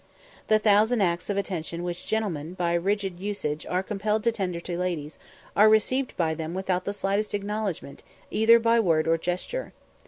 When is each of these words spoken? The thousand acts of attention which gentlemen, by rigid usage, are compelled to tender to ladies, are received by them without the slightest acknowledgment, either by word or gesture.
The 0.47 0.57
thousand 0.57 1.01
acts 1.01 1.29
of 1.29 1.37
attention 1.37 1.83
which 1.83 2.07
gentlemen, 2.07 2.55
by 2.55 2.73
rigid 2.73 3.19
usage, 3.19 3.67
are 3.67 3.83
compelled 3.83 4.23
to 4.23 4.31
tender 4.31 4.59
to 4.61 4.75
ladies, 4.75 5.19
are 5.55 5.69
received 5.69 6.17
by 6.17 6.33
them 6.33 6.55
without 6.55 6.85
the 6.85 6.91
slightest 6.93 7.35
acknowledgment, 7.35 8.01
either 8.31 8.57
by 8.57 8.79
word 8.79 9.07
or 9.07 9.19
gesture. 9.19 9.73